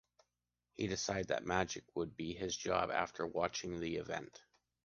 [0.73, 4.41] He decided that magic would be his job after watching the event.